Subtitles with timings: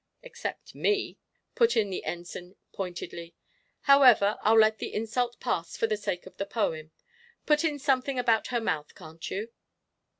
[0.23, 1.19] "Except me,"
[1.53, 3.35] put in the Ensign, pointedly.
[3.81, 6.89] "However, I'll let the insult pass for the sake of the poem.
[7.45, 9.51] Put in something about her mouth, can't you?"